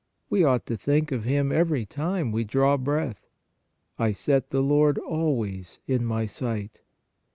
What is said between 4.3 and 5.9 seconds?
the Lord always